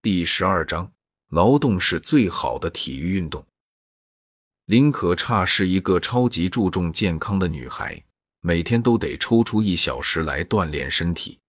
[0.00, 0.92] 第十二章：
[1.30, 3.44] 劳动是最好的体育运动。
[4.66, 8.00] 林可差是一个超级注重健康的女孩，
[8.40, 11.40] 每天都得抽出一小时来锻炼身体。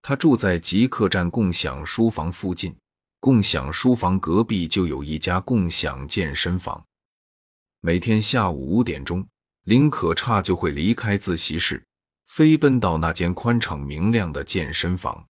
[0.00, 2.74] 她住在极客站共享书房附近，
[3.20, 6.82] 共享书房隔壁就有一家共享健身房。
[7.82, 9.28] 每天下午五点钟，
[9.64, 11.84] 林可差就会离开自习室，
[12.28, 15.27] 飞奔到那间宽敞明亮的健身房。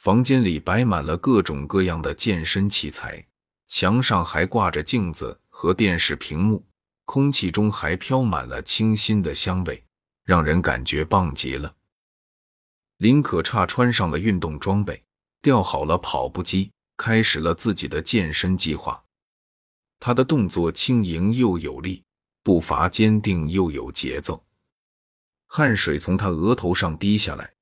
[0.00, 3.22] 房间里摆满了各种各样的健身器材，
[3.68, 6.64] 墙上还挂着镜子和电视屏幕，
[7.04, 9.84] 空气中还飘满了清新的香味，
[10.24, 11.74] 让人感觉棒极了。
[12.96, 15.04] 林可差穿上了运动装备，
[15.42, 19.04] 调好了跑步机，开始了自己的健身计划。
[19.98, 22.02] 他的动作轻盈又有力，
[22.42, 24.42] 步伐坚定又有节奏，
[25.46, 27.52] 汗水从他额头上滴下来。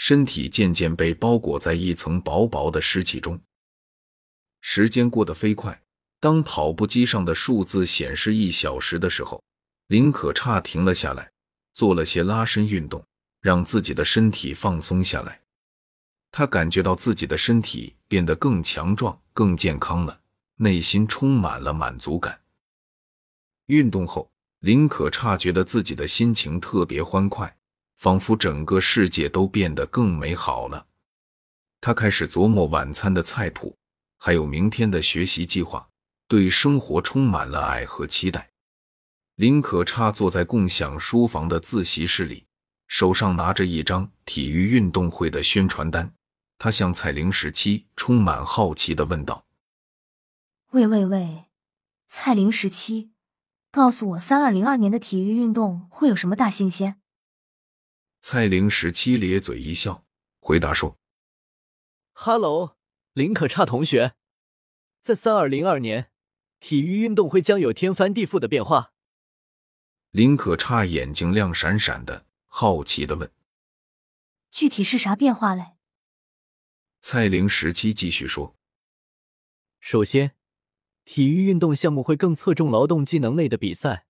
[0.00, 3.40] 身体渐渐被包裹在一层薄薄的湿气中。
[4.60, 5.82] 时间过得飞快，
[6.20, 9.42] 当跑步机上的数字显示一小时的时候，
[9.88, 11.32] 林可差停了下来，
[11.74, 13.04] 做了些拉伸运动，
[13.40, 15.40] 让自己的身体放松下来。
[16.30, 20.20] 他感觉到自己的身体变得更强壮、更健康了，
[20.58, 22.40] 内心充满了满足感。
[23.66, 27.57] 运动后，林可差觉得自己的心情特别欢快。
[27.98, 30.86] 仿佛整个世界都变得更美好了。
[31.80, 33.76] 他开始琢磨晚餐的菜谱，
[34.16, 35.88] 还有明天的学习计划，
[36.26, 38.50] 对生活充满了爱和期待。
[39.34, 42.46] 林可差坐在共享书房的自习室里，
[42.86, 46.12] 手上拿着一张体育运动会的宣传单。
[46.56, 49.44] 他向蔡玲十七充满好奇的问道
[50.70, 51.44] ：“喂喂喂，
[52.08, 53.12] 蔡玲十七，
[53.70, 57.00] 告诉我，三二零二年的体育运动会有什么大新鲜？”
[58.30, 60.04] 蔡玲十七咧嘴一笑，
[60.38, 60.98] 回答说
[62.12, 62.76] 哈喽，
[63.14, 64.16] 林可差同学，
[65.00, 66.10] 在三二零二年，
[66.60, 68.92] 体育运动会将有天翻地覆的变化。”
[70.12, 73.32] 林可差眼睛亮闪闪的，好奇的问
[74.52, 75.78] ：“具体是啥变化嘞？”
[77.00, 78.54] 蔡玲十七继续说
[79.80, 80.32] ：“首先，
[81.06, 84.04] 体育运动项目会更侧重劳动技能类的比赛，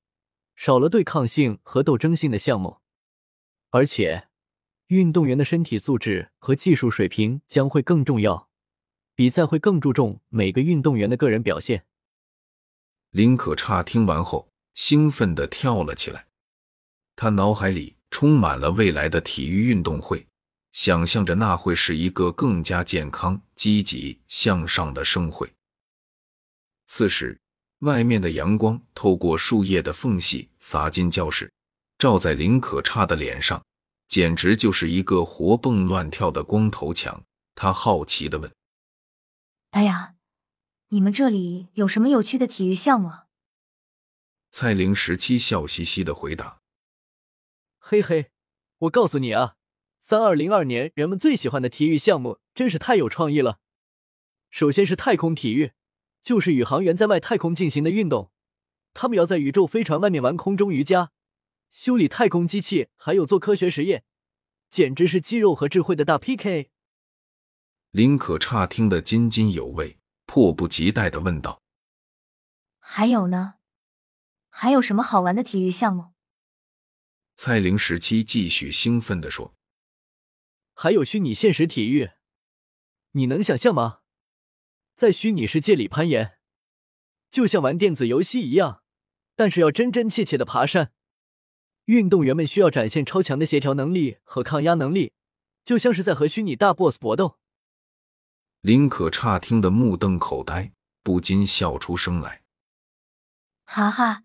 [0.56, 2.78] 少了对抗性和斗争性的项目。”
[3.70, 4.28] 而且，
[4.86, 8.48] 运动员的身体素质和技术水平将会更重要，
[9.14, 11.84] 比赛会更注重每个运动员的个人表现。
[13.10, 16.26] 林可差听完后，兴奋地跳了起来，
[17.14, 20.26] 他脑海里充满了未来的体育运动会，
[20.72, 25.52] 想象着那会是一个更加健康、积极向上的盛会。
[26.86, 27.38] 此时，
[27.80, 31.52] 外面的阳光透过树叶的缝隙洒进教室。
[31.98, 33.64] 照在林可差的脸上，
[34.06, 37.24] 简直就是一个活蹦乱跳的光头强。
[37.56, 38.52] 他好奇的问
[39.70, 40.14] ：“哎呀，
[40.90, 43.10] 你们这里有什么有趣的体育项目？”
[44.52, 46.60] 蔡玲十七笑嘻嘻的回答
[47.80, 48.30] ：“嘿嘿，
[48.78, 49.56] 我告诉你啊，
[49.98, 53.58] 三二零二年人们最喜欢的体育项目真是太有创意了。
[54.50, 55.72] 首先是太空体育，
[56.22, 58.30] 就是宇航员在外太空进行的运动，
[58.94, 61.10] 他们要在宇宙飞船外面玩空中瑜伽。”
[61.70, 64.04] 修理太空机器，还有做科学实验，
[64.70, 66.70] 简直是肌肉和智慧的大 PK。
[67.90, 71.62] 林可差听得津津有味，迫不及待的问道
[72.78, 73.54] ：“还有呢？
[74.50, 76.12] 还有什么好玩的体育项目？”
[77.36, 79.54] 蔡玲十七继续兴奋的说
[80.74, 82.10] ：“还有虚拟现实体育，
[83.12, 84.00] 你能想象吗？
[84.96, 86.38] 在虚拟世界里攀岩，
[87.30, 88.82] 就像玩电子游戏一样，
[89.36, 90.92] 但是要真真切切的爬山。”
[91.88, 95.14] 运动员们需要展现超强的协调能力和抗压能力，
[95.64, 97.38] 就像是在和虚拟大 BOSS 搏斗。
[98.60, 100.72] 林可差听得目瞪口呆，
[101.02, 102.42] 不禁笑出声来。
[103.64, 104.24] 哈哈，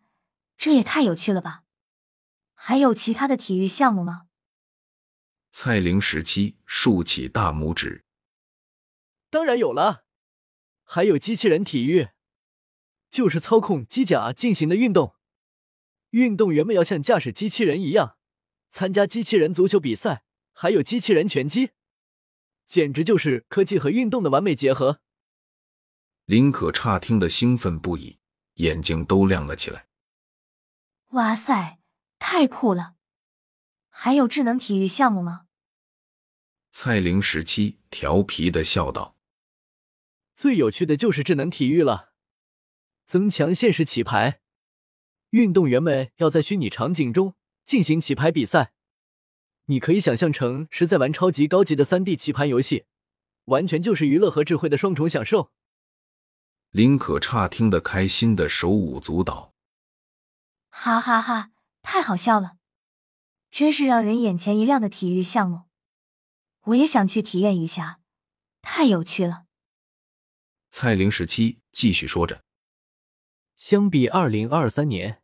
[0.58, 1.64] 这也太有趣了吧！
[2.54, 4.24] 还有其他的体育项目吗？
[5.50, 8.04] 蔡玲十七竖起大拇指。
[9.30, 10.04] 当然有了，
[10.84, 12.10] 还有机器人体育，
[13.10, 15.16] 就是操控机甲进行的运动。
[16.14, 18.18] 运动员们要像驾驶机器人一样
[18.70, 21.72] 参加机器人足球比赛，还有机器人拳击，
[22.68, 25.02] 简直就是科技和运动的完美结合。
[26.26, 28.20] 林可差听得兴奋不已，
[28.56, 29.88] 眼睛都亮了起来。
[31.10, 31.80] 哇塞，
[32.20, 32.94] 太酷了！
[33.90, 35.48] 还有智能体育项目吗？
[36.70, 39.18] 蔡玲十七调皮的笑道
[40.36, 42.14] ：“最有趣的就是智能体育了，
[43.04, 44.42] 增强现实棋牌。”
[45.34, 47.34] 运动员们要在虚拟场景中
[47.66, 48.72] 进行棋牌比赛，
[49.66, 52.86] 你可以想象成是在玩超级高级的三 D 棋盘游戏，
[53.46, 55.52] 完全就是娱乐和智慧的双重享受。
[56.70, 59.56] 林可差听得开心的手舞足蹈，
[60.70, 61.50] 哈哈哈，
[61.82, 62.58] 太好笑了，
[63.50, 65.64] 真是让人眼前一亮的体育项目，
[66.66, 68.02] 我也想去体验一下，
[68.62, 69.46] 太有趣了。
[70.70, 72.44] 蔡玲十七继续说着，
[73.56, 75.23] 相比二零二三年，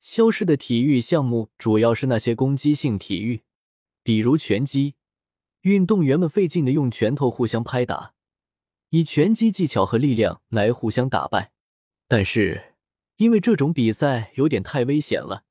[0.00, 3.42] 消失的体育项目主要是那些攻击性体育，
[4.02, 4.94] 比如拳击，
[5.62, 8.14] 运动员们费劲的用拳头互相拍打。
[8.90, 11.52] 以拳击技巧和力量来互相打败，
[12.06, 12.74] 但是
[13.16, 15.44] 因为这种比赛有点太危险了，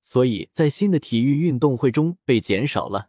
[0.00, 3.08] 所以在新的体育运动会中被减少了。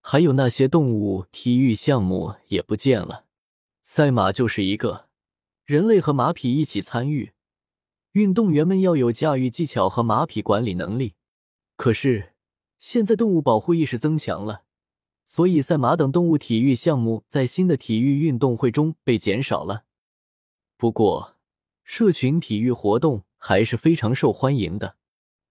[0.00, 3.26] 还有那些动物体育项目也不见了，
[3.82, 5.08] 赛马就是一个，
[5.64, 7.32] 人类和马匹一起参与，
[8.16, 11.16] 运动员们要有驾驭技巧和马匹管理能力。
[11.76, 12.32] 可是
[12.78, 14.62] 现在动物保护意识增强了。
[15.26, 19.84] 所以，赛马等动物体育项目在新的体育运动会中被减少了。
[20.78, 21.36] 不过，
[21.84, 24.96] 社群体育活动还是非常受欢迎的。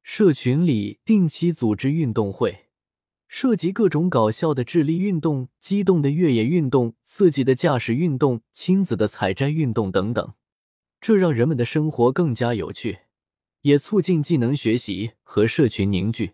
[0.02, 2.70] 社群里定期组织运动会，
[3.28, 10.34] 涉及各种搞笑的智力运动、激动的越野运动、刺激的驾驶运动、亲子的采摘运动等等，
[11.08, 13.02] 这让人们的生活更加有趣，
[13.62, 16.34] 也促进技能学习和社群凝聚。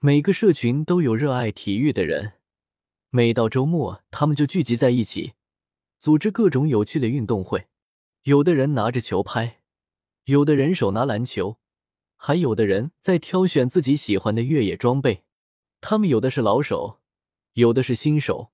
[0.00, 2.32] 每个社群都有热爱体育的人。
[3.10, 5.34] 每到周末，他们就聚集在一起，
[6.00, 7.68] 组织各种有趣的运动会。
[8.24, 9.60] 有的人拿着球拍，
[10.24, 11.58] 有的人手拿篮球，
[12.16, 15.22] 还有的人在挑选自己喜欢的越野装备。
[15.80, 16.98] 他们有的是老手，
[17.52, 18.50] 有的是新手，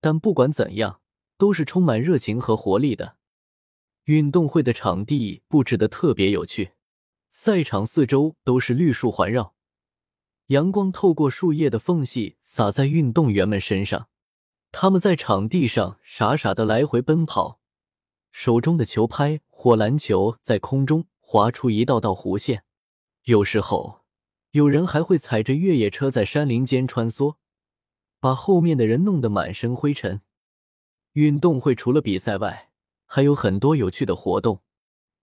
[0.00, 1.00] 但不管怎样，
[1.36, 3.16] 都是充满热情和活力的。
[4.10, 6.72] 运动会的场地布置的特别有趣，
[7.28, 9.54] 赛场四周都是绿树环绕。
[10.46, 14.08] 阳光透过树叶的缝隙洒在运动员们身上，
[14.72, 17.60] 他们在场地上傻傻的来回奔跑，
[18.32, 22.64] 手中的球拍或篮球在空中划出一道道弧线。
[23.26, 24.00] 有时候，
[24.50, 27.36] 有人还会踩着越野车在山林间穿梭，
[28.18, 30.20] 把后面的人弄得满身灰尘。
[31.12, 32.69] 运动会除了比赛外，
[33.12, 34.62] 还有很多有趣的活动，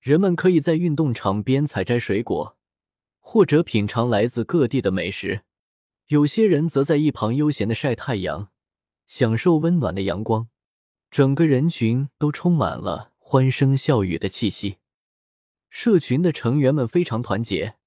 [0.02, 2.58] 人们可以在运动场边采摘水果。
[3.22, 5.44] 或者品尝来自各地的美食，
[6.08, 8.50] 有些人则在一旁悠闲的晒太阳，
[9.06, 10.50] 享受温暖的阳光。
[11.10, 14.80] 整个人群都充满了欢声笑语的气息。
[15.70, 17.78] 社群的成员们非常团结，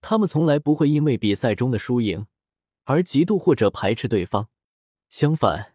[0.00, 2.28] 他们从来不会因为比赛中的输赢
[2.84, 4.48] 而嫉妒或者排斥对方。
[5.10, 5.71] 相反，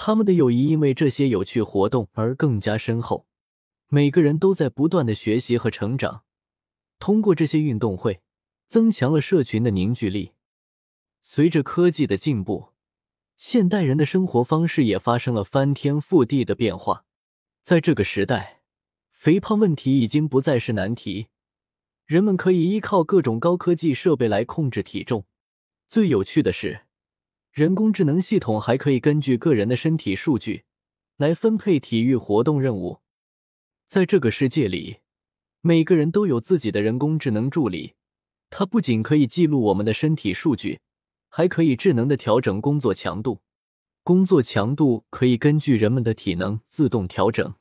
[0.00, 3.26] 他们的友谊因为这些有趣活动而更加深厚。
[3.88, 6.22] 每个人都在不断的学习和成长，
[7.00, 8.20] 通过这些运动会。
[8.68, 10.34] 增强了社群的凝聚力。
[11.22, 12.74] 随着科技的进步，
[13.34, 17.06] 现代人的生活方式也发生了翻天覆地的变化。
[17.62, 18.60] 在这个时代，
[19.10, 21.28] 肥胖问题已经不再是难题，
[22.04, 25.24] 人们可以依靠各种高科技设备来控制体重。
[25.88, 26.82] 最有趣的是，
[27.58, 30.62] 人工智能系统还可以根据个人的身体数据
[31.16, 33.00] 来分配体育活动任务。
[33.88, 34.98] 在这个世界里，
[35.60, 37.94] 每个人都有自己的人工智能助理。
[38.48, 40.78] 它不仅可以记录我们的身体数据，
[41.30, 43.40] 还可以智能的调整工作强度。
[44.04, 47.56] 工作强度可以根据人们的体能自动调整。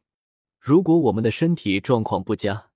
[0.59, 2.67] 如果我们的身体状况不佳，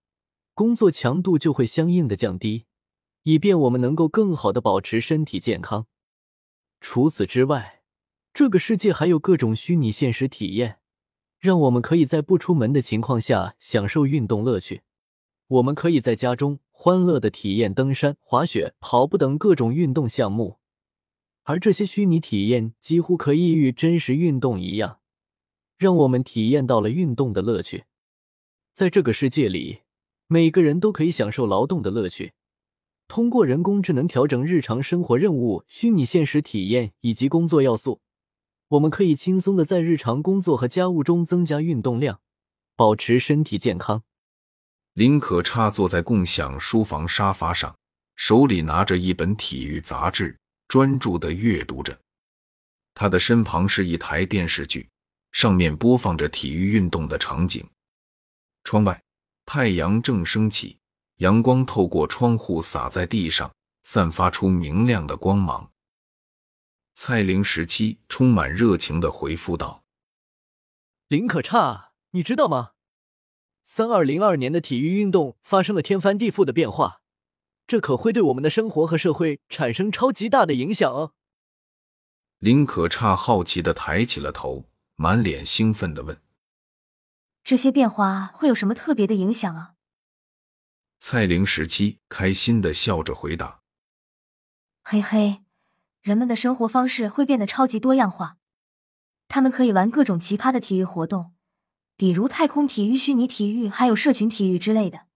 [0.55, 2.65] 工作强度就会相应的降低，
[3.21, 5.85] 以便我们能够更好的保持身体健康。
[6.81, 7.83] 除此之外，
[8.33, 10.79] 这个世界还有各种虚拟现实体验，
[11.39, 14.81] 让我们可以在不出门的情况下享受运动乐趣。
[15.47, 16.59] 我们可以在家中。
[16.83, 20.57] 欢乐的体验登山、滑雪、跑步等各种运动项目，
[21.43, 24.97] 而这些虚拟体验几乎可以与真实运动一样，
[25.77, 27.83] 让我们体验到了运动的乐趣。
[28.73, 29.81] 在这个世界里，
[30.25, 32.33] 每个人都可以享受劳动的乐趣。
[33.11, 37.99] 通过人工智能调整日常生活任务、虚拟现实体验以及工作要素，
[38.69, 42.21] 我们可以轻松的在日常工作和家务中增加运动量，
[42.77, 44.03] 保持身体健康。
[44.93, 47.75] 林可差坐在共享书房沙发上，
[48.15, 50.39] 手里拿着一本体育杂志，
[50.69, 51.99] 专注的阅读着。
[52.93, 54.87] 他的身旁是一台电视剧，
[55.33, 57.61] 上面播放着体育运动的场景。
[58.63, 59.03] 窗外
[59.45, 60.77] 太阳正升起，
[61.21, 65.71] 阳光透过窗户洒在地上，散发出明亮的光芒。
[66.95, 69.83] 蔡玲十七充满热情的回复道
[71.07, 72.71] ：“林可差，你知道吗？”
[73.61, 77.01] 三二零二年的体育运动发生了天翻地覆的变化，
[77.67, 81.13] 这可会对我们的生活和社会产生超级大的影响哦。
[82.39, 86.19] 林可差好奇的抬起了头，满脸兴奋的问
[87.45, 89.75] ：“这些变化会有什么特别的影响啊？”
[91.03, 93.61] 蔡玲十七开心的笑着回答
[94.85, 95.41] ：“嘿嘿，
[96.03, 98.37] 人们的生活方式会变得超级多样化，
[99.27, 101.33] 他们可以玩各种奇葩的体育活动，
[101.97, 105.07] 比如太空体育、虚拟体育，还有社群体育之类的。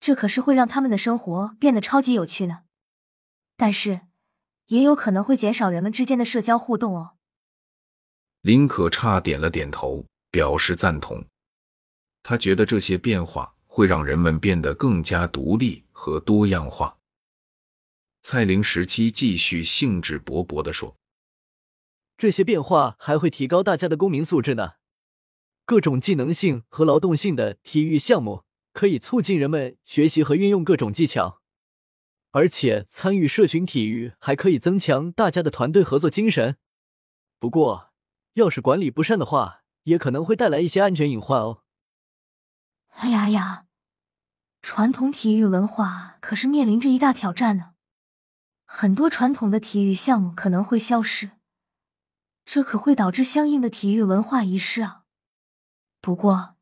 [0.00, 2.64] 这可是会让他们的生活变得超级有趣呢。
[3.56, 4.00] 但是，
[4.66, 7.12] 也有可能会减少人们之间的社交互动哦。”
[8.42, 11.24] 林可差点了点头，表示赞同。
[12.24, 13.52] 他觉得这些变化。
[13.74, 16.98] 会让人们变得更加独立和多样化。
[18.22, 20.96] 蔡玲时期继续兴致勃勃地说
[22.16, 24.74] ：“这些变化还会提高大家的公民素质呢。
[25.64, 31.40] 各种技能性和劳动性的体育项目可以促进人们学习和运用各种技巧，
[32.30, 36.58] 而且参与社群体育还可以增强大家的团队合作精神。
[37.40, 37.90] 不过，
[38.34, 41.62] 要是管理不善的话，也可能会带来一些安全隐患哦。”
[42.96, 43.66] 哎呀呀！
[44.62, 47.74] 传统体育文化可是面临着一大挑战呢，
[48.64, 51.32] 很多传统的体育项目可能会消失，
[52.46, 55.02] 这可会导致相应的体育文化遗失啊。
[56.00, 56.56] 不过，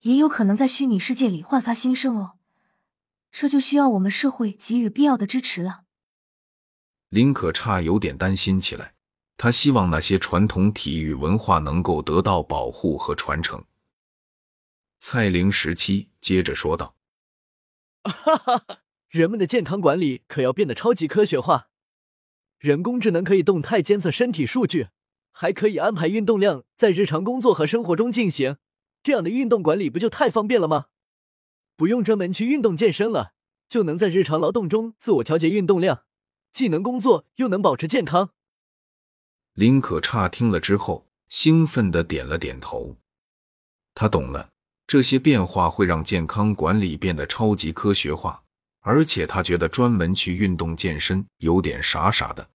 [0.00, 2.38] 也有可能在虚拟世界里焕发新生哦，
[3.32, 5.84] 这就需要我们社会给予必要的支持了。
[7.08, 8.94] 林可差有点担心起来，
[9.38, 13.64] 他希望那些传统体育文化能够得到保护和传承。
[14.98, 16.96] 蔡玲十七接着说道
[18.02, 21.68] ：“哈哈，人们的健康管理可要变得超级科学化，
[22.58, 24.88] 人工智能可以动态监测身体数据，
[25.30, 28.56] 还可以安排运动量在日常工作和生活中进行。
[29.02, 30.86] 这样的运动管理不就太方便了吗？
[31.76, 33.34] 不用专门去运动健身了，
[33.68, 36.04] 就能在日常劳动中自我调节运动量，
[36.52, 38.30] 既能工作又能保持健康。”
[39.54, 42.96] 林可差听了之后，兴奋的点了点头，
[43.94, 44.50] 他懂了。
[44.86, 48.40] 这些变化会让健康管理变得超级科学化，
[48.80, 52.48] 而且他觉得专门去运动健身有点傻傻的。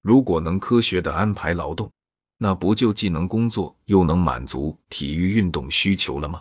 [0.00, 1.90] 如果能科学的安排劳动，
[2.38, 6.40] 那不就既能工作又能满足体育运动需求了吗？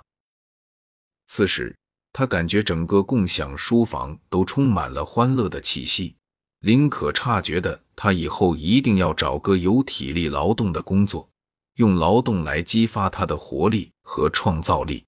[1.28, 1.76] 此时，
[2.12, 6.16] 他感觉整个共享书房都充满了欢乐的气息。
[6.60, 11.28] 林可差觉得他以后一定要找个有体力劳动的工作。
[11.76, 15.06] 用劳动来激发他的活力和创造力。